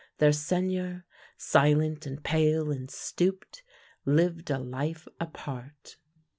Their 0.17 0.31
Seigneur, 0.31 1.05
silent 1.37 2.07
and 2.07 2.23
pale 2.23 2.71
and 2.71 2.89
stooped, 2.89 3.61
lived 4.03 4.49
a 4.49 4.57
life 4.57 5.07
apart. 5.19 5.97